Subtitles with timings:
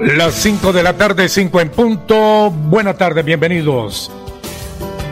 [0.00, 2.50] Las 5 de la tarde, 5 en punto.
[2.50, 4.12] Buenas tardes, bienvenidos.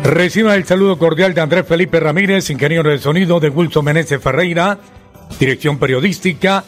[0.04, 4.78] Reciba el saludo cordial de Andrés Felipe Ramírez, ingeniero de sonido de Wilson Meneses Ferreira,
[5.40, 6.62] dirección periodística,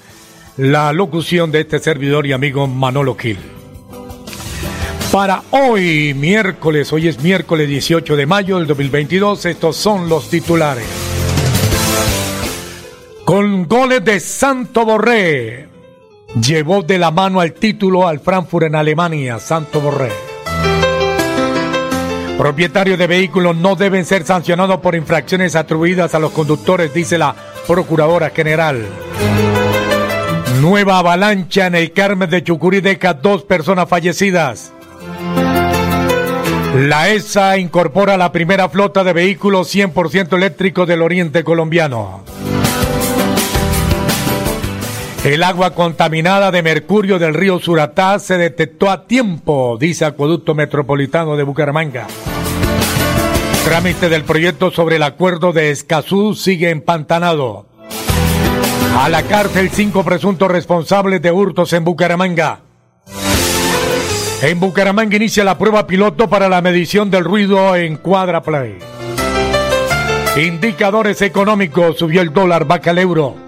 [0.56, 3.38] la locución de este servidor y amigo Manolo Gil.
[5.12, 10.84] Para hoy, miércoles, hoy es miércoles 18 de mayo del 2022, estos son los titulares.
[13.24, 15.68] Con goles de Santo Borré,
[16.34, 20.10] llevó de la mano al título al Frankfurt en Alemania, Santo Borré.
[22.36, 27.34] Propietarios de vehículos no deben ser sancionados por infracciones atribuidas a los conductores, dice la
[27.66, 28.86] Procuradora General.
[30.60, 34.72] Nueva avalancha en el Carmen de Chucurí deja dos personas fallecidas.
[36.76, 42.22] La ESA incorpora la primera flota de vehículos 100% eléctricos del oriente colombiano.
[45.24, 51.36] El agua contaminada de mercurio del río Suratá se detectó a tiempo, dice Acueducto Metropolitano
[51.36, 52.06] de Bucaramanga.
[53.64, 57.66] Trámite del proyecto sobre el acuerdo de Escazú sigue empantanado.
[58.96, 62.60] A la cárcel cinco presuntos responsables de hurtos en Bucaramanga.
[64.40, 68.78] En Bucaramanga inicia la prueba piloto para la medición del ruido en Cuadra Play.
[70.36, 73.47] Indicadores económicos, subió el dólar, baja el euro.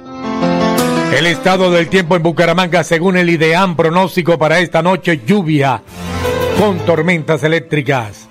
[1.12, 5.83] El estado del tiempo en Bucaramanga, según el IDEAM, pronóstico para esta noche, lluvia
[6.56, 8.28] con tormentas eléctricas.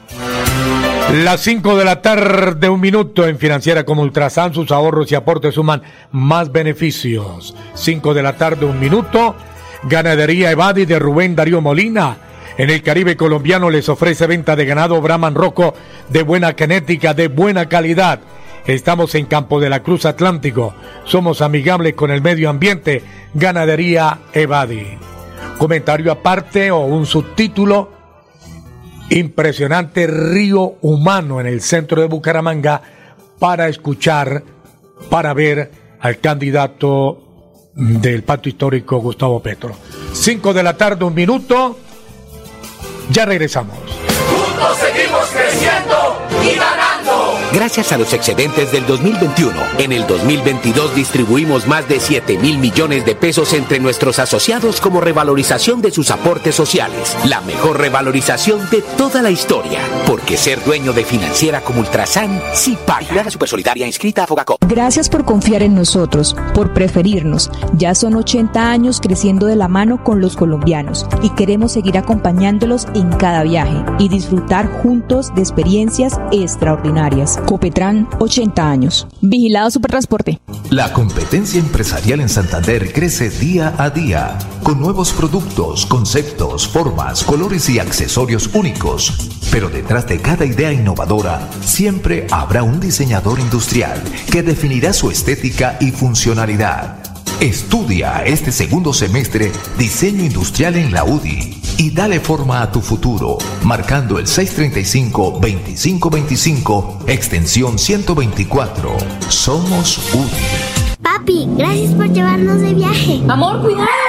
[1.23, 5.55] Las 5 de la tarde, un minuto en Financiera como Ultrasan, sus ahorros y aportes
[5.55, 5.81] suman
[6.11, 7.53] más beneficios.
[7.73, 9.35] 5 de la tarde, un minuto.
[9.83, 12.17] Ganadería Evadi de Rubén Darío Molina.
[12.57, 15.73] En el Caribe colombiano les ofrece venta de ganado Brahman Roco
[16.09, 18.19] de buena genética, de buena calidad
[18.69, 20.75] Estamos en Campo de la Cruz Atlántico.
[21.03, 23.01] Somos amigables con el medio ambiente.
[23.33, 24.85] Ganadería Evadi.
[25.57, 27.91] Comentario aparte o un subtítulo.
[29.09, 32.83] Impresionante río humano en el centro de Bucaramanga
[33.39, 34.43] para escuchar,
[35.09, 39.71] para ver al candidato del pacto histórico Gustavo Petro.
[40.13, 41.75] Cinco de la tarde, un minuto.
[43.09, 43.79] Ya regresamos.
[47.51, 53.05] Gracias a los excedentes del 2021, en el 2022 distribuimos más de 7 mil millones
[53.07, 57.17] de pesos entre nuestros asociados como revalorización de sus aportes sociales.
[57.25, 59.79] La mejor revalorización de toda la historia.
[60.05, 63.23] Porque ser dueño de financiera como Ultrasan sí paga.
[63.23, 64.63] La Supersolidaria inscrita a Fogacop.
[64.67, 67.49] Gracias por confiar en nosotros, por preferirnos.
[67.73, 72.85] Ya son 80 años creciendo de la mano con los colombianos y queremos seguir acompañándolos
[72.93, 77.38] en cada viaje y disfrutar juntos de experiencias extraordinarias.
[77.45, 79.07] Copetran, 80 años.
[79.21, 80.39] Vigilado Supertransporte.
[80.69, 87.69] La competencia empresarial en Santander crece día a día, con nuevos productos, conceptos, formas, colores
[87.69, 89.29] y accesorios únicos.
[89.51, 94.01] Pero detrás de cada idea innovadora, siempre habrá un diseñador industrial
[94.31, 96.97] que definirá su estética y funcionalidad.
[97.39, 103.37] Estudia este segundo semestre diseño industrial en la UDI y dale forma a tu futuro,
[103.63, 108.97] marcando el 635-2525, extensión 124.
[109.29, 110.99] Somos UDI.
[111.01, 113.21] Papi, gracias por llevarnos de viaje.
[113.29, 114.08] Amor, cuidado.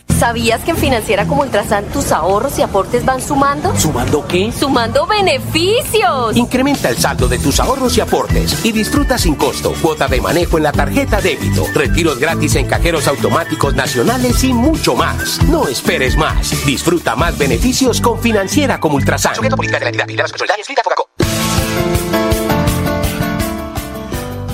[0.19, 3.75] ¿Sabías que en Financiera como Ultrasan tus ahorros y aportes van sumando?
[3.77, 4.51] ¿Sumando qué?
[4.51, 6.35] ¡Sumando beneficios!
[6.35, 10.57] Incrementa el saldo de tus ahorros y aportes y disfruta sin costo cuota de manejo
[10.57, 15.41] en la tarjeta débito, retiros gratis en cajeros automáticos nacionales y mucho más.
[15.43, 16.65] No esperes más.
[16.65, 19.33] Disfruta más beneficios con Financiera como Ultrasan.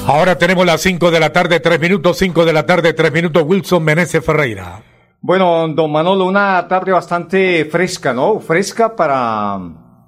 [0.08, 3.44] Ahora tenemos las 5 de la tarde, 3 minutos, 5 de la tarde, 3 minutos.
[3.46, 4.82] Wilson Meneses Ferreira.
[5.20, 8.40] Bueno, don Manolo, una tarde bastante fresca, ¿no?
[8.40, 9.60] Fresca para,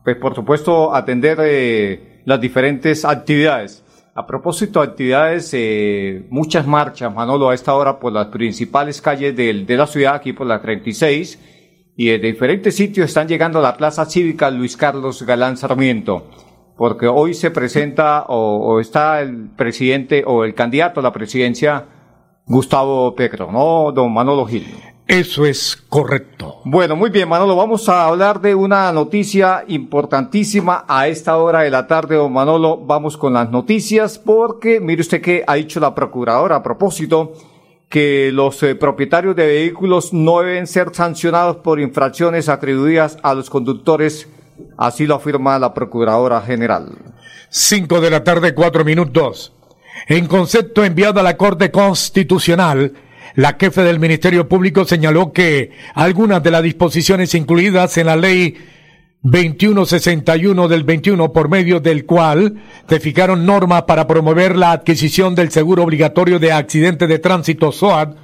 [0.04, 3.84] pues por supuesto, atender eh, las diferentes actividades.
[4.14, 9.36] A propósito de actividades, eh, muchas marchas, Manolo, a esta hora por las principales calles
[9.36, 11.40] de la ciudad, aquí por la 36,
[11.98, 16.30] y de diferentes sitios están llegando a la Plaza Cívica Luis Carlos Galán Sarmiento,
[16.78, 21.86] porque hoy se presenta o, o está el presidente o el candidato a la presidencia,
[22.46, 24.66] Gustavo Petro, ¿no, don Manolo Gil?
[25.10, 26.62] Eso es correcto.
[26.66, 31.72] Bueno, muy bien, Manolo, vamos a hablar de una noticia importantísima a esta hora de
[31.72, 32.78] la tarde, don Manolo.
[32.78, 37.34] Vamos con las noticias porque mire usted que ha dicho la procuradora a propósito
[37.90, 43.50] que los eh, propietarios de vehículos no deben ser sancionados por infracciones atribuidas a los
[43.50, 44.30] conductores,
[44.78, 46.92] así lo afirma la procuradora general.
[47.50, 49.54] Cinco de la tarde, cuatro minutos.
[50.08, 52.94] En concepto enviado a la Corte Constitucional,
[53.36, 58.58] la jefe del Ministerio Público señaló que algunas de las disposiciones incluidas en la ley
[59.22, 62.56] 2161 del 21 por medio del cual
[62.88, 68.16] se fijaron normas para promover la adquisición del seguro obligatorio de accidente de tránsito SOAT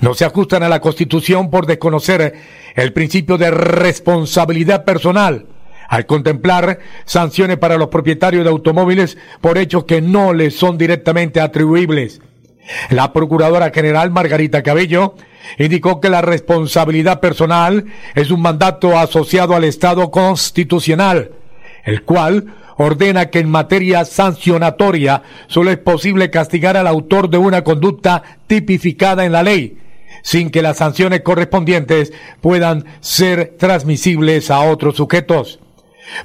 [0.00, 2.34] no se ajustan a la Constitución por desconocer
[2.74, 5.46] el principio de responsabilidad personal
[5.88, 11.40] al contemplar sanciones para los propietarios de automóviles por hechos que no les son directamente
[11.40, 12.20] atribuibles.
[12.90, 15.14] La Procuradora General Margarita Cabello
[15.58, 21.32] indicó que la responsabilidad personal es un mandato asociado al Estado constitucional,
[21.84, 27.64] el cual ordena que en materia sancionatoria solo es posible castigar al autor de una
[27.64, 29.78] conducta tipificada en la ley,
[30.22, 35.58] sin que las sanciones correspondientes puedan ser transmisibles a otros sujetos.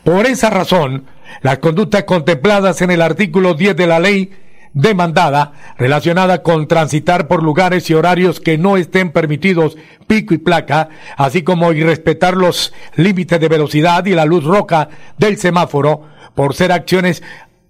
[0.03, 1.05] Por esa razón,
[1.41, 4.31] las conductas contempladas en el artículo 10 de la ley
[4.77, 9.75] demandada relacionada con transitar por lugares y horarios que no estén permitidos
[10.05, 15.37] pico y placa, así como irrespetar los límites de velocidad y la luz roja del
[15.37, 16.03] semáforo,
[16.35, 17.23] por ser acciones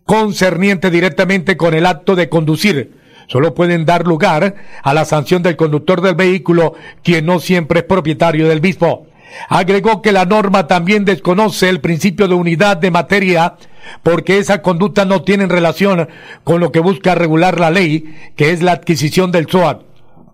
[0.04, 5.56] concernientes directamente con el acto de conducir, solo pueden dar lugar a la sanción del
[5.56, 6.74] conductor del vehículo,
[7.04, 9.08] quien no siempre es propietario del mismo.
[9.50, 13.56] Agregó que la norma también desconoce el principio de unidad de materia
[14.04, 16.10] porque esa conducta no tiene relación
[16.44, 19.84] con lo que busca regular la ley, que es la adquisición del SOAT,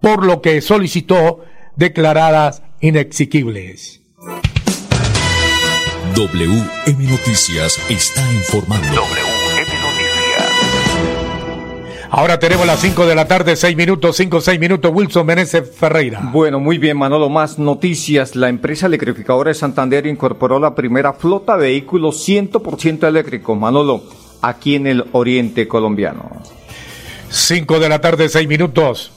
[0.02, 1.44] por lo que solicitó
[1.76, 4.02] declaradas inexequibles.
[6.16, 9.33] WM Noticias está informando.
[12.16, 14.92] Ahora tenemos las 5 de la tarde, 6 minutos, 5, 6 minutos.
[14.94, 16.20] Wilson Menezes Ferreira.
[16.22, 17.28] Bueno, muy bien, Manolo.
[17.28, 18.36] Más noticias.
[18.36, 24.04] La empresa electrificadora de Santander incorporó la primera flota de vehículos 100% eléctricos, Manolo,
[24.44, 26.30] aquí en el oriente colombiano.
[27.30, 29.12] 5 de la tarde, 6 minutos.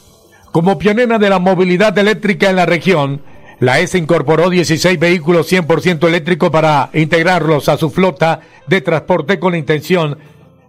[0.50, 3.20] Como pionera de la movilidad eléctrica en la región,
[3.60, 9.52] la ESA incorporó 16 vehículos 100% eléctricos para integrarlos a su flota de transporte con
[9.52, 10.16] la intención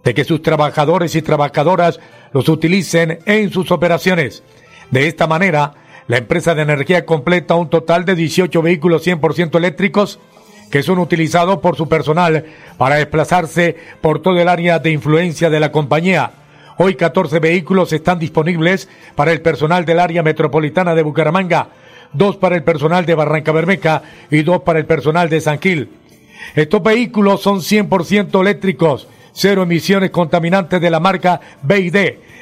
[0.04, 2.00] de que sus trabajadores y trabajadoras
[2.32, 4.42] los utilicen en sus operaciones.
[4.90, 5.74] De esta manera,
[6.06, 10.18] la empresa de energía completa un total de 18 vehículos 100% eléctricos
[10.70, 12.44] que son utilizados por su personal
[12.76, 16.32] para desplazarse por todo el área de influencia de la compañía.
[16.78, 21.68] Hoy 14 vehículos están disponibles para el personal del área metropolitana de Bucaramanga,
[22.12, 25.90] dos para el personal de Barranca Bermeja y dos para el personal de San Gil.
[26.54, 31.96] Estos vehículos son 100% eléctricos, cero emisiones contaminantes de la marca BID.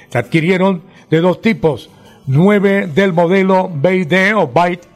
[0.08, 1.90] Se adquirieron de dos tipos,
[2.26, 4.88] nueve del modelo BID o Byte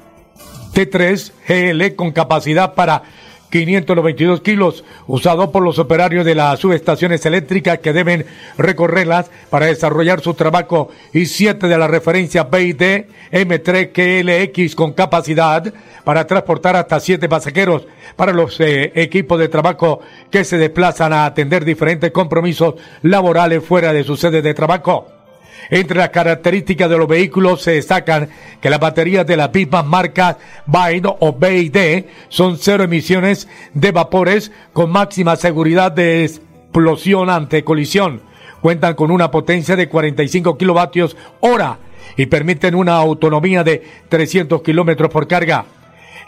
[0.73, 3.03] T3 GL con capacidad para
[3.51, 8.25] 592 kilos, usado por los operarios de las subestaciones eléctricas que deben
[8.57, 15.73] recorrerlas para desarrollar su trabajo, y siete de la referencia BID M3 KLX con capacidad
[16.05, 21.27] para transportar hasta siete pasajeros para los eh, equipos de trabajo que se desplazan a
[21.27, 25.20] atender diferentes compromisos laborales fuera de su sede de trabajo.
[25.69, 28.29] Entre las características de los vehículos se destacan
[28.61, 30.37] que las baterías de las mismas marcas
[30.67, 38.23] BID o BID son cero emisiones de vapores con máxima seguridad de explosión ante colisión.
[38.63, 41.79] Cuentan con una potencia de 45 kilovatios hora
[42.17, 45.65] y permiten una autonomía de 300 kilómetros por carga.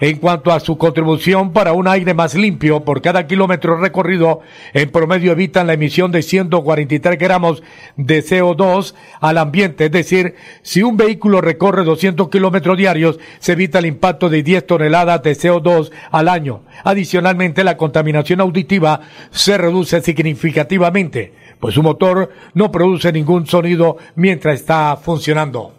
[0.02, 4.40] En cuanto a su contribución para un aire más limpio por cada kilómetro recorrido,
[4.72, 7.62] en promedio evitan la emisión de 143 gramos
[7.96, 9.84] de CO2 al ambiente.
[9.84, 14.66] Es decir, si un vehículo recorre 200 kilómetros diarios, se evita el impacto de 10
[14.66, 16.64] toneladas de CO2 al año.
[16.82, 24.56] Adicionalmente, la contaminación auditiva se reduce significativamente, pues su motor no produce ningún sonido mientras
[24.56, 25.74] está funcionando.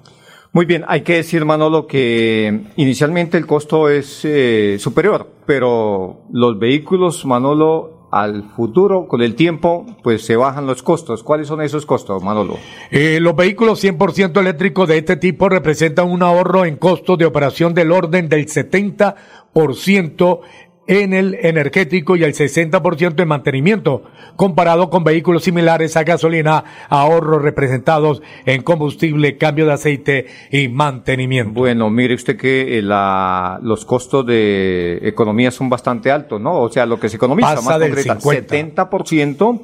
[0.56, 6.60] Muy bien, hay que decir, Manolo, que inicialmente el costo es eh, superior, pero los
[6.60, 11.24] vehículos, Manolo, al futuro, con el tiempo, pues se bajan los costos.
[11.24, 12.60] ¿Cuáles son esos costos, Manolo?
[12.92, 17.74] Eh, los vehículos 100% eléctricos de este tipo representan un ahorro en costos de operación
[17.74, 20.40] del orden del 70%
[20.88, 24.04] en el energético y el 60% en mantenimiento,
[24.36, 31.54] comparado con vehículos similares a gasolina, ahorros representados en combustible, cambio de aceite y mantenimiento.
[31.54, 36.62] Bueno, mire usted que eh, la, los costos de economía son bastante altos, ¿no?
[36.62, 38.90] O sea, lo que se economiza Pasa más del concreta, 50.
[38.90, 39.62] 70%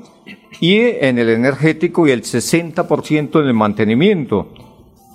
[0.61, 4.53] y en el energético y el 60% en el mantenimiento.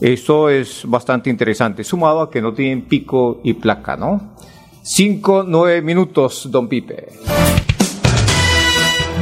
[0.01, 4.35] Esto es bastante interesante, sumado a que no tienen pico y placa, ¿no?
[4.87, 7.09] Cinco, nueve minutos, don Pipe.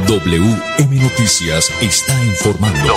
[0.05, 2.93] WM Noticias está informando.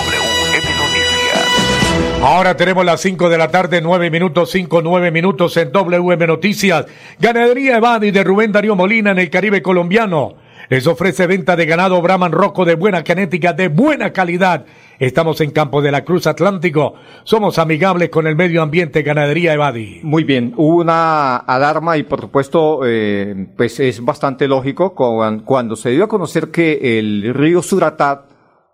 [2.21, 6.87] Ahora tenemos las 5 de la tarde, 9 minutos, 5, 9 minutos en WM Noticias.
[7.19, 10.35] Ganadería Evadi de Rubén Darío Molina en el Caribe colombiano.
[10.67, 14.65] Les ofrece venta de ganado Brahman Rojo de buena genética, de buena calidad.
[14.99, 16.95] Estamos en Campo de la Cruz Atlántico.
[17.23, 19.99] Somos amigables con el medio ambiente Ganadería Evadi.
[20.01, 25.75] Muy bien, hubo una alarma y por supuesto, eh, pues es bastante lógico cuan- cuando
[25.75, 28.25] se dio a conocer que el río Suratat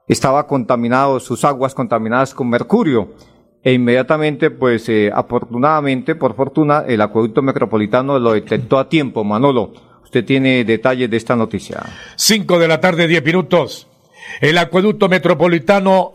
[0.07, 3.09] estaba contaminado, sus aguas contaminadas con mercurio.
[3.61, 9.23] E inmediatamente, pues eh, afortunadamente, por fortuna, el acueducto metropolitano lo detectó a tiempo.
[9.25, 11.81] Manolo, usted tiene detalles de esta noticia.
[12.15, 13.87] 5 de la tarde, 10 minutos.
[14.41, 16.13] El acueducto metropolitano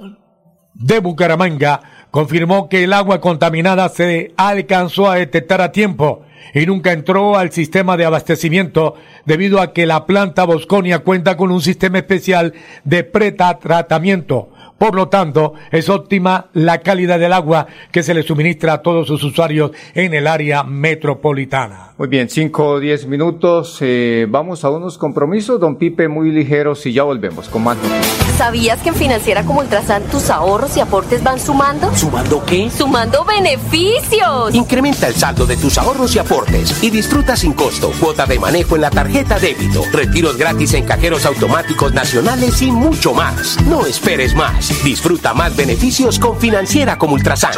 [0.75, 6.23] de Bucaramanga confirmó que el agua contaminada se alcanzó a detectar a tiempo
[6.55, 11.51] y nunca entró al sistema de abastecimiento debido a que la planta Bosconia cuenta con
[11.51, 14.51] un sistema especial de pretratamiento.
[14.79, 19.09] Por lo tanto, es óptima la calidad del agua que se le suministra a todos
[19.09, 21.93] sus usuarios en el área metropolitana.
[21.99, 23.79] Muy bien, cinco o diez minutos.
[23.81, 28.37] eh, vamos a unos compromisos, don Pipe, muy ligeros y ya volvemos con más noticias.
[28.37, 31.93] ¿Sabías que en Financiera como Ultrasan tus ahorros y aportes van sumando?
[31.97, 32.71] ¿Sumando qué?
[32.71, 34.55] ¡Sumando beneficios!
[34.55, 38.77] Incrementa el saldo de tus ahorros y aportes y disfruta sin costo cuota de manejo
[38.77, 43.61] en la tarjeta débito, retiros gratis en cajeros automáticos nacionales y mucho más.
[43.67, 44.68] No esperes más.
[44.85, 47.53] Disfruta más beneficios con Financiera como Ultrasan.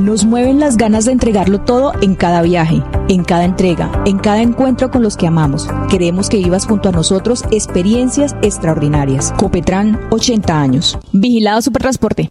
[0.00, 4.42] Nos mueven las ganas de entregarlo todo en cada viaje, en cada entrega, en cada
[4.42, 5.68] encuentro con los que amamos.
[5.88, 9.32] Queremos que vivas junto a nosotros experiencias extraordinarias.
[9.36, 10.98] Copetran, 80 años.
[11.12, 12.30] Vigilado Supertransporte.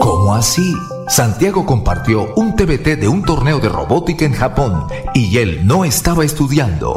[0.00, 0.74] ¿Cómo así?
[1.08, 6.24] Santiago compartió un TBT de un torneo de robótica en Japón y él no estaba
[6.24, 6.96] estudiando.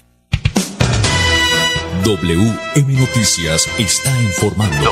[2.03, 4.91] WM Noticias está informando.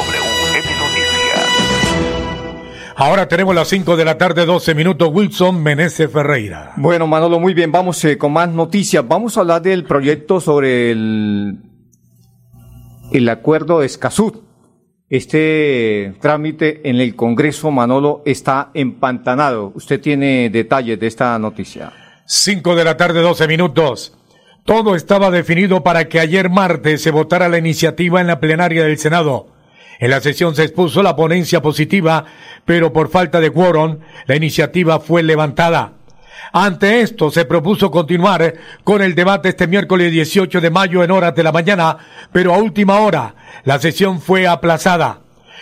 [2.95, 5.09] Ahora tenemos las 5 de la tarde, 12 minutos.
[5.11, 6.73] Wilson Meneses Ferreira.
[6.77, 9.07] Bueno, Manolo, muy bien, vamos eh, con más noticias.
[9.07, 11.63] Vamos a hablar del proyecto sobre el,
[13.11, 14.43] el acuerdo de Escazú.
[15.09, 19.71] Este trámite en el Congreso, Manolo, está empantanado.
[19.73, 21.91] Usted tiene detalles de esta noticia.
[22.27, 24.18] 5 de la tarde, 12 minutos.
[24.69, 28.99] Todo estaba definido para que ayer martes se votara la iniciativa en la plenaria del
[28.99, 29.47] Senado.
[29.97, 32.25] En la sesión se expuso la ponencia positiva,
[32.65, 33.97] pero por falta de quórum,
[34.27, 35.93] la iniciativa fue levantada.
[36.53, 41.33] Ante esto, se propuso continuar con el debate este miércoles 18 de mayo en horas
[41.33, 41.97] de la mañana,
[42.31, 43.33] pero a última hora,
[43.63, 45.21] la sesión fue aplazada.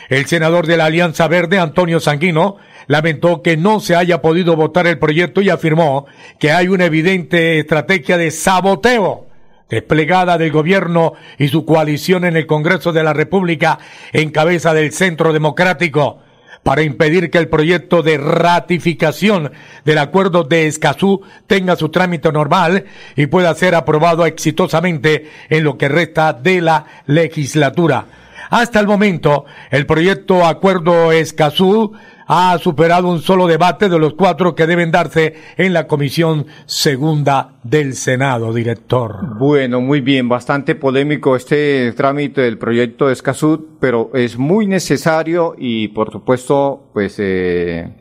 [0.10, 4.88] El senador de la Alianza Verde, Antonio Sanguino, lamentó que no se haya podido votar
[4.88, 6.06] el proyecto y afirmó
[6.40, 9.28] que hay una evidente estrategia de saboteo
[9.70, 13.80] desplegada del gobierno y su coalición en el Congreso de la República
[14.14, 16.20] en cabeza del Centro Democrático
[16.64, 19.52] para impedir que el proyecto de ratificación
[19.86, 22.86] del acuerdo de Escazú tenga su trámite normal
[23.16, 28.06] y pueda ser aprobado exitosamente en lo que resta de la legislatura.
[28.50, 31.94] Hasta el momento, el proyecto Acuerdo Escazú
[32.28, 37.60] ha superado un solo debate de los cuatro que deben darse en la Comisión Segunda
[37.64, 39.38] del Senado, director.
[39.40, 45.90] Bueno, muy bien, bastante polémico este trámite del proyecto Escazú, pero es muy necesario y
[45.90, 47.96] por supuesto, pues eh,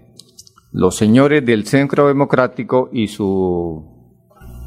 [0.72, 3.94] los señores del Centro Democrático y su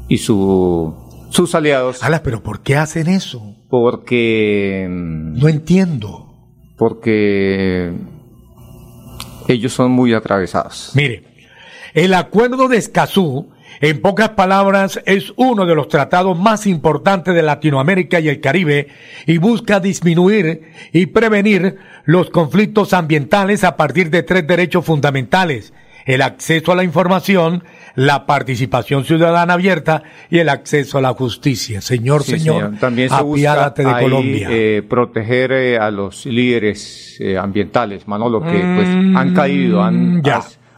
[0.08, 2.02] y su sus aliados.
[2.02, 3.59] Ala, pero ¿por qué hacen eso?
[3.70, 6.34] Porque no entiendo.
[6.76, 7.92] Porque
[9.48, 10.92] ellos son muy atravesados.
[10.94, 11.24] Mire,
[11.94, 13.50] el acuerdo de Escazú,
[13.80, 18.88] en pocas palabras, es uno de los tratados más importantes de Latinoamérica y el Caribe
[19.26, 20.62] y busca disminuir
[20.92, 25.72] y prevenir los conflictos ambientales a partir de tres derechos fundamentales,
[26.06, 27.64] el acceso a la información,
[27.94, 31.80] la participación ciudadana abierta y el acceso a la justicia.
[31.80, 34.48] Señor, señor, también se busca de Colombia.
[34.50, 40.22] Eh, proteger eh, a los líderes eh, ambientales, Manolo, que pues han mm, caído, han,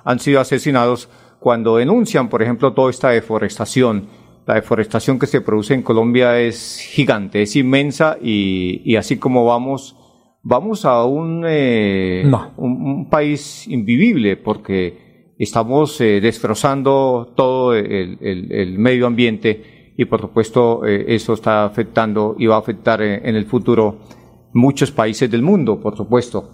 [0.05, 4.23] han sido asesinados cuando denuncian, por ejemplo, toda esta deforestación.
[4.47, 9.45] La deforestación que se produce en Colombia es gigante, es inmensa y, y así como
[9.45, 9.97] vamos,
[10.43, 15.12] vamos a un, un país invivible porque
[15.43, 22.47] estamos eh, destrozando todo el, medio ambiente y por supuesto eh, eso está afectando y
[22.47, 23.99] va a afectar eh, en el futuro
[24.53, 26.51] muchos países del mundo, por supuesto.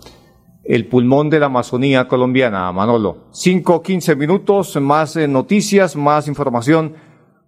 [0.64, 3.28] El pulmón de la Amazonía colombiana, Manolo.
[3.30, 6.95] Cinco, quince minutos, más noticias, más información.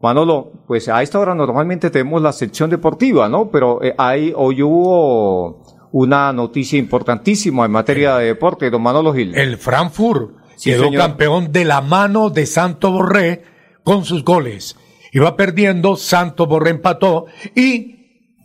[0.01, 3.51] Manolo, pues a esta hora normalmente tenemos la sección deportiva, ¿no?
[3.51, 9.35] Pero hay, hoy hubo una noticia importantísima en materia de deporte, don Manolo Gil.
[9.35, 13.43] El Frankfurt quedó campeón de la mano de Santo Borré
[13.83, 14.76] con sus goles.
[15.12, 17.97] Iba perdiendo, Santo Borré empató y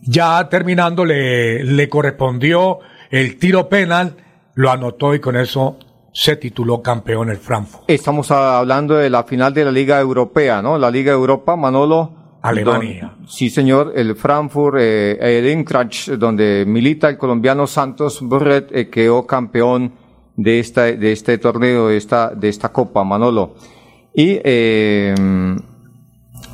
[0.02, 2.80] ya terminando le, le correspondió
[3.10, 4.16] el tiro penal,
[4.54, 5.78] lo anotó y con eso
[6.12, 7.84] se tituló campeón el Frankfurt.
[7.88, 10.78] Estamos hablando de la final de la Liga Europea, ¿no?
[10.78, 12.14] La Liga Europa, Manolo.
[12.40, 13.16] Alemania.
[13.26, 19.26] sí, señor, el Frankfurt, eh, el Eintracht, donde milita el colombiano Santos Borré, eh, quedó
[19.26, 19.92] campeón
[20.36, 23.54] de, esta, de este torneo, de esta, de esta Copa, Manolo.
[24.14, 25.14] Y eh,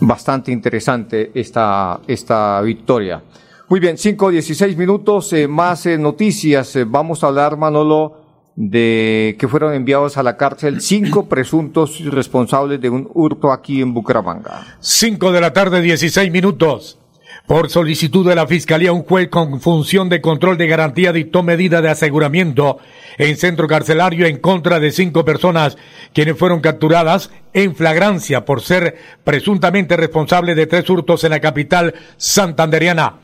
[0.01, 3.23] bastante interesante esta, esta victoria.
[3.69, 6.79] Muy bien, 5, 16 minutos, eh, más eh, noticias.
[6.87, 8.23] vamos a hablar, Manolo,
[8.55, 13.95] de que fueron enviados a la cárcel cinco presuntos responsables de un hurto aquí en
[13.95, 14.77] Bucaramanga.
[14.81, 16.99] 5 de la tarde, 16 minutos.
[17.47, 21.83] Por solicitud de la Fiscalía, un juez con función de control de garantía dictó medida
[21.83, 22.79] de aseguramiento
[23.19, 25.77] en centro carcelario en contra de cinco personas
[26.15, 31.95] quienes fueron capturadas en flagrancia por ser presuntamente responsables de tres hurtos en la capital
[32.17, 33.17] santanderiana.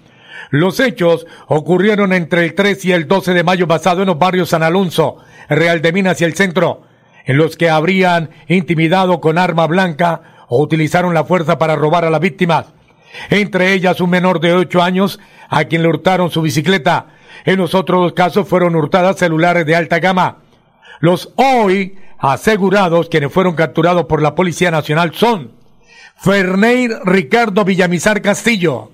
[0.51, 4.49] Los hechos ocurrieron entre el 3 y el 12 de mayo basado en los barrios
[4.49, 6.83] San Alonso, Real de Minas y el centro,
[7.25, 12.11] en los que habrían intimidado con arma blanca o utilizaron la fuerza para robar a
[12.11, 12.67] las víctimas
[13.31, 15.19] entre ellas un menor de ocho años
[15.49, 17.09] a quien le hurtaron su bicicleta.
[17.45, 20.39] En los otros dos casos fueron hurtadas celulares de alta gama.
[21.01, 25.53] Los hoy asegurados quienes fueron capturados por la Policía Nacional son
[26.17, 28.91] Ferneir Ricardo Villamizar Castillo,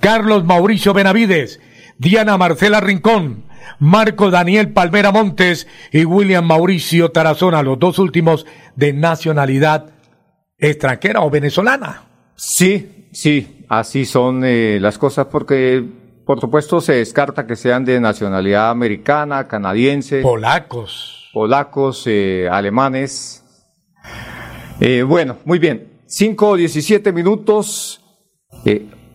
[0.00, 1.60] Carlos Mauricio Benavides,
[1.98, 3.44] Diana Marcela Rincón,
[3.78, 9.92] Marco Daniel Palmera Montes y William Mauricio Tarazona, los dos últimos de nacionalidad
[10.58, 12.02] extranjera o venezolana.
[12.34, 15.82] Sí, sí, así son eh, las cosas porque,
[16.26, 20.20] por supuesto, se descarta que sean de nacionalidad americana, canadiense.
[20.20, 21.30] Polacos.
[21.32, 23.44] Polacos, eh, alemanes.
[24.80, 26.02] Eh, bueno, muy bien.
[26.06, 28.00] Cinco o diecisiete minutos.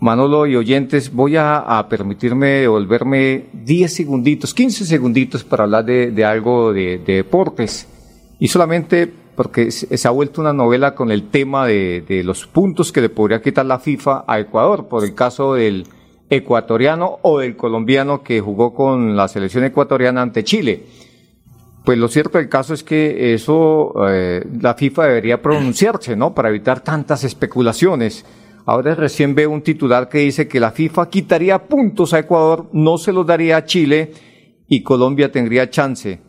[0.02, 6.72] Manolo y oyentes, voy a, permitirme devolverme diez segunditos, quince segunditos para hablar de, algo
[6.72, 7.88] de deportes.
[8.40, 13.00] Y solamente porque se ha vuelto una novela con el tema de, los puntos que
[13.00, 15.88] le podría quitar la FIFA a Ecuador, por el caso del
[16.30, 20.84] ecuatoriano o del colombiano que jugó con la selección ecuatoriana ante Chile.
[21.86, 26.36] Pues lo cierto del caso es que eso eh, la FIFA debería pronunciarse, ¿no?
[26.36, 28.26] Para evitar tantas especulaciones.
[28.66, 32.98] Ahora recién veo un titular que dice que la FIFA quitaría puntos a Ecuador, no
[32.98, 34.12] se los daría a Chile
[34.68, 36.28] y Colombia tendría chance.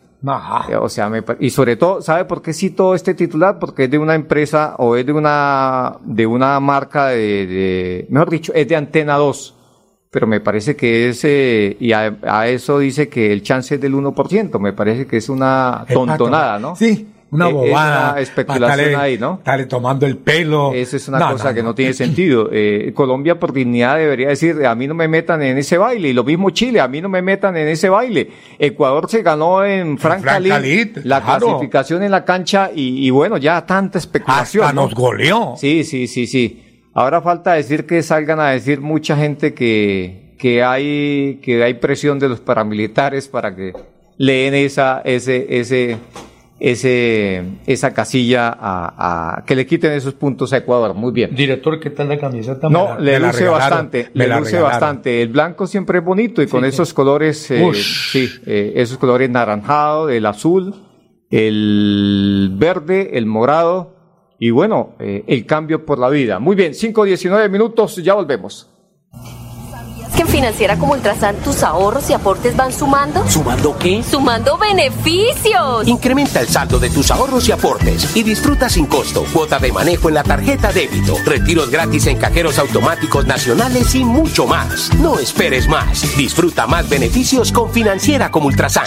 [0.69, 3.57] Eh, o sea, y sobre todo, ¿sabe por qué cito este titular?
[3.59, 8.53] Porque es de una empresa o es de una, de una marca de, mejor dicho,
[8.53, 9.55] es de Antena 2.
[10.11, 13.95] Pero me parece que es, eh, y a, eso dice que el chance es del
[13.95, 14.59] 1%.
[14.59, 16.75] Me parece que es una tontonada, ¿no?
[16.75, 18.07] Sí, una Eh, bobada.
[18.07, 19.35] Es una especulación Estarle- ahí, ¿no?
[19.39, 20.73] estarle tomando el pelo.
[20.73, 21.75] Esa es una No, cosa no, que no no.
[21.75, 22.49] tiene sentido.
[22.51, 26.09] Eh, Colombia por dignidad debería decir, a mí no me metan en ese baile.
[26.09, 28.29] Y lo mismo Chile, a mí no me metan en ese baile.
[28.59, 31.45] Ecuador se ganó en Franca Francalit, la claro.
[31.47, 34.63] clasificación en la cancha y, y bueno, ya tanta especulación.
[34.65, 34.83] Hasta ¿no?
[34.83, 35.53] nos goleó.
[35.57, 36.63] Sí, sí, sí, sí.
[36.93, 42.19] Ahora falta decir que salgan a decir mucha gente que, que hay, que hay presión
[42.19, 43.71] de los paramilitares para que
[44.17, 45.97] leen esa, ese, ese,
[46.63, 50.93] ese, esa casilla a, a- que le quiten esos puntos a Ecuador.
[50.93, 51.33] Muy bien.
[51.35, 52.69] Director, ¿qué tal la camiseta?
[52.69, 54.71] Me No, la- le me luce bastante, me le la luce regalaron.
[54.79, 55.21] bastante.
[55.23, 59.29] El blanco siempre es bonito y con Sí, esos colores, eh, sí, eh, esos colores
[59.29, 60.75] naranjado, el azul,
[61.31, 63.95] el verde, el morado
[64.39, 66.39] y bueno, eh, el cambio por la vida.
[66.39, 68.67] Muy bien, 5, 19 minutos, ya volvemos.
[70.31, 73.29] ¿Es que en Financiera como Ultrasan tus ahorros y aportes van sumando?
[73.29, 74.01] ¿Sumando qué?
[74.01, 75.87] ¡Sumando beneficios!
[75.87, 80.07] Incrementa el saldo de tus ahorros y aportes y disfruta sin costo cuota de manejo
[80.07, 84.93] en la tarjeta débito, retiros gratis en cajeros automáticos nacionales y mucho más.
[84.99, 86.01] No esperes más.
[86.15, 88.85] Disfruta más beneficios con Financiera como Ultrasan.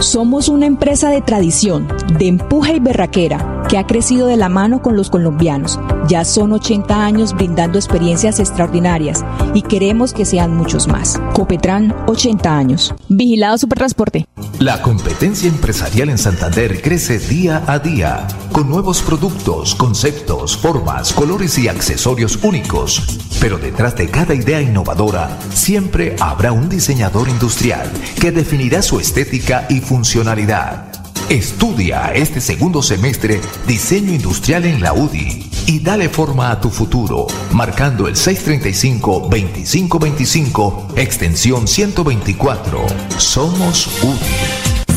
[0.00, 4.80] Somos una empresa de tradición, de empuje y berraquera, que ha crecido de la mano
[4.80, 5.80] con los colombianos.
[6.06, 11.20] Ya son 80 años brindando experiencias extraordinarias y queremos que sean muchos más.
[11.34, 12.94] Copetran, 80 años.
[13.08, 14.26] Vigilado Supertransporte.
[14.58, 21.58] La competencia empresarial en Santander crece día a día, con nuevos productos, conceptos, formas, colores
[21.58, 23.18] y accesorios únicos.
[23.40, 27.88] Pero detrás de cada idea innovadora, siempre habrá un diseñador industrial
[28.20, 30.97] que definirá su estética y funcionalidad.
[31.30, 37.26] Estudia este segundo semestre diseño industrial en la UDI y dale forma a tu futuro,
[37.52, 42.86] marcando el 635-2525, extensión 124.
[43.18, 44.57] Somos UDI.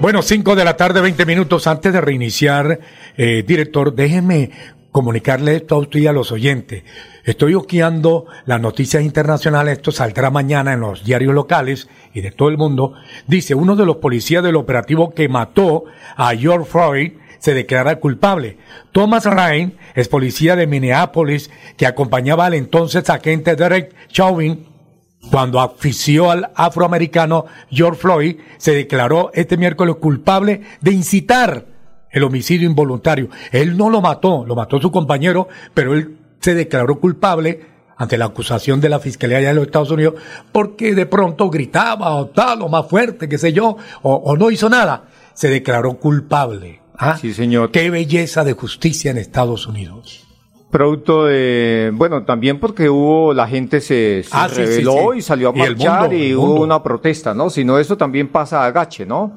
[0.00, 2.80] Bueno, 5 de la tarde, 20 minutos antes de reiniciar,
[3.18, 4.50] eh, director, déjeme
[4.92, 6.84] comunicarle esto a usted y a los oyentes.
[7.22, 12.48] Estoy ojeando las noticias internacionales, esto saldrá mañana en los diarios locales y de todo
[12.48, 12.94] el mundo.
[13.26, 15.84] Dice, uno de los policías del operativo que mató
[16.16, 18.56] a George Floyd se declara culpable.
[18.92, 24.69] Thomas Ryan es policía de Minneapolis que acompañaba al entonces agente Derek Chauvin
[25.28, 31.66] cuando afició al afroamericano George Floyd, se declaró este miércoles culpable de incitar
[32.10, 33.28] el homicidio involuntario.
[33.52, 38.24] Él no lo mató, lo mató su compañero, pero él se declaró culpable ante la
[38.24, 40.14] acusación de la Fiscalía allá de los Estados Unidos
[40.52, 44.50] porque de pronto gritaba o tal, o más fuerte, qué sé yo, o, o no
[44.50, 45.04] hizo nada.
[45.34, 46.80] Se declaró culpable.
[46.96, 47.18] ¿Ah?
[47.18, 47.70] Sí, señor.
[47.70, 50.29] Qué belleza de justicia en Estados Unidos.
[50.70, 55.18] Producto de, bueno, también porque hubo, la gente se, se Ah, sí, sí, rebeló sí.
[55.18, 57.50] y salió a Y marchar mundo, y hubo una protesta, ¿no?
[57.50, 59.34] Si no, eso también pasa a gache, ¿no?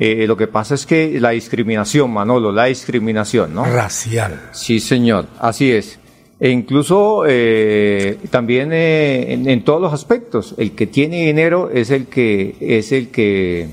[0.00, 3.64] Eh, lo que pasa es que la discriminación, Manolo, la discriminación, ¿no?
[3.64, 4.48] Racial.
[4.50, 6.00] Sí, señor, así es.
[6.40, 11.90] E incluso eh, también eh, en, en todos los aspectos, el que tiene dinero es
[11.90, 13.68] el que es el que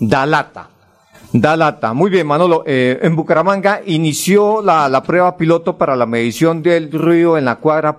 [0.00, 0.70] da lata.
[1.32, 1.92] Da lata.
[1.92, 2.64] Muy bien, Manolo.
[2.66, 7.56] Eh, en Bucaramanga inició la, la prueba piloto para la medición del ruido en la
[7.56, 7.98] cuadra,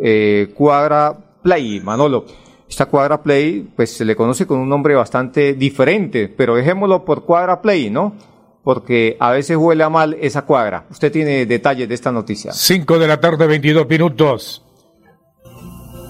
[0.00, 2.26] eh, cuadra Play, Manolo.
[2.68, 7.24] Esta cuadra Play, pues se le conoce con un nombre bastante diferente, pero dejémoslo por
[7.24, 8.14] cuadra Play, ¿no?
[8.62, 10.84] Porque a veces huele a mal esa cuadra.
[10.90, 12.52] Usted tiene detalles de esta noticia.
[12.52, 14.62] 5 de la tarde, 22 minutos.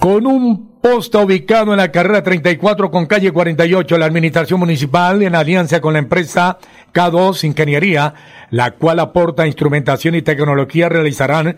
[0.00, 5.34] Con un posta ubicado en la carrera 34 con calle 48, la administración municipal, en
[5.34, 6.58] alianza con la empresa
[6.94, 8.14] K2 Ingeniería,
[8.50, 11.56] la cual aporta instrumentación y tecnología, realizarán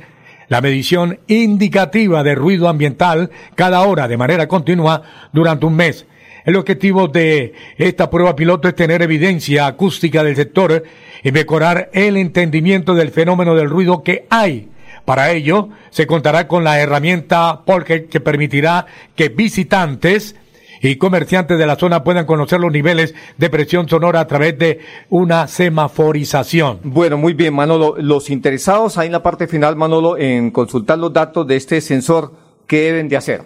[0.49, 5.03] la medición indicativa de ruido ambiental cada hora de manera continua
[5.33, 6.07] durante un mes.
[6.45, 10.83] El objetivo de esta prueba piloto es tener evidencia acústica del sector
[11.23, 14.70] y mejorar el entendimiento del fenómeno del ruido que hay.
[15.11, 20.37] Para ello, se contará con la herramienta Polke que permitirá que visitantes
[20.81, 24.79] y comerciantes de la zona puedan conocer los niveles de presión sonora a través de
[25.09, 26.79] una semaforización.
[26.85, 27.97] Bueno, muy bien, Manolo.
[27.99, 32.33] Los interesados ahí en la parte final, Manolo, en consultar los datos de este sensor,
[32.69, 33.43] ¿qué deben de hacer?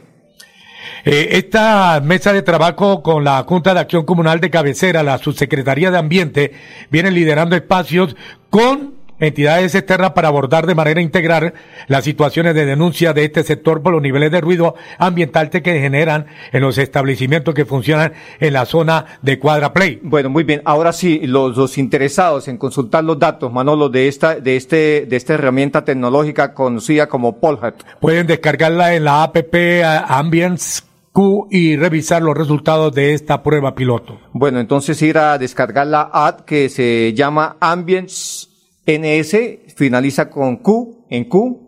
[1.07, 5.91] Eh, esta mesa de trabajo con la Junta de Acción Comunal de Cabecera, la Subsecretaría
[5.91, 6.53] de Ambiente,
[6.91, 8.17] viene liderando espacios
[8.51, 11.55] con entidades externas para abordar de manera integral
[11.87, 16.27] las situaciones de denuncia de este sector por los niveles de ruido ambiental que generan
[16.53, 20.01] en los establecimientos que funcionan en la zona de Cuadra Play.
[20.03, 20.63] Bueno, muy bien.
[20.65, 25.17] Ahora sí, los, los interesados en consultar los datos, Manolo, de esta, de este, de
[25.17, 27.75] esta herramienta tecnológica conocida como Polhat.
[28.01, 29.37] Pueden descargarla en la app
[30.09, 34.19] Ambience Q y revisar los resultados de esta prueba piloto.
[34.33, 38.49] Bueno, entonces ir a descargar la app que se llama Ambience
[38.87, 41.64] NS, finaliza con Q, en Q,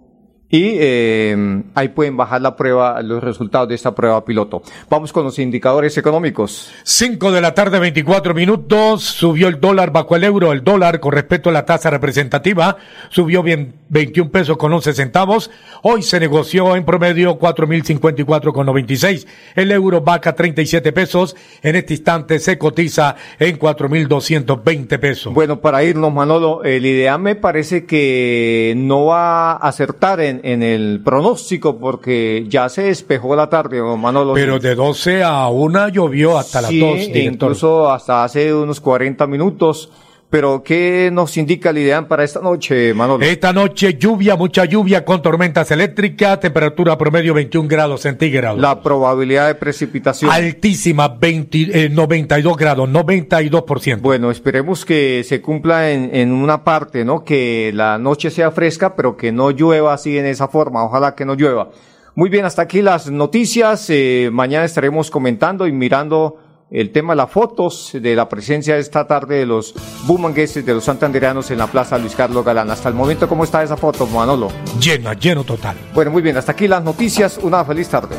[0.48, 4.62] y eh, ahí pueden bajar la prueba, los resultados de esta prueba piloto.
[4.88, 6.72] Vamos con los indicadores económicos.
[6.84, 9.02] 5 de la tarde, 24 minutos.
[9.02, 10.52] Subió el dólar bajo el euro.
[10.52, 12.76] El dólar, con respecto a la tasa representativa,
[13.08, 15.50] subió bien 21 pesos con 11 centavos.
[15.82, 19.26] Hoy se negoció en promedio 4.054 con 96.
[19.56, 21.34] El euro vaca 37 pesos.
[21.62, 25.34] En este instante se cotiza en 4.220 pesos.
[25.34, 30.62] Bueno, para irnos, Manolo, el IDEA me parece que no va a acertar en en,
[30.62, 34.34] el pronóstico porque ya se despejó la tarde, Manolo.
[34.34, 39.90] Pero de 12 a 1 llovió hasta las 2, incluso hasta hace unos 40 minutos
[40.28, 43.24] pero, ¿qué nos indica el ideal para esta noche, Manolo?
[43.24, 48.60] Esta noche lluvia, mucha lluvia con tormentas eléctricas, temperatura promedio 21 grados centígrados.
[48.60, 50.30] La probabilidad de precipitación.
[50.30, 54.00] Altísima, 20, 92 eh, grados, 92%.
[54.00, 57.22] Bueno, esperemos que se cumpla en, en una parte, ¿no?
[57.22, 60.84] Que la noche sea fresca, pero que no llueva así en esa forma.
[60.84, 61.70] Ojalá que no llueva.
[62.16, 63.90] Muy bien, hasta aquí las noticias.
[63.90, 66.38] Eh, mañana estaremos comentando y mirando
[66.70, 69.74] el tema de las fotos de la presencia esta tarde de los
[70.04, 72.70] bumangueses de los santanderianos en la Plaza Luis Carlos Galán.
[72.70, 74.48] Hasta el momento, ¿cómo está esa foto, Manolo?
[74.80, 75.76] Llena, lleno total.
[75.94, 77.38] Bueno, muy bien, hasta aquí las noticias.
[77.42, 78.16] Una feliz tarde.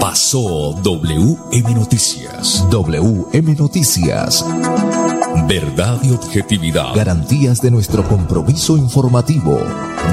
[0.00, 2.64] Pasó WM Noticias.
[2.70, 4.44] WM Noticias.
[5.48, 6.94] Verdad y objetividad.
[6.94, 9.58] Garantías de nuestro compromiso informativo.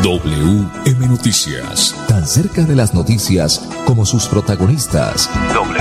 [0.03, 1.95] WM Noticias.
[2.07, 5.29] Tan cerca de las noticias como sus protagonistas.
[5.53, 5.80] WM Noticias.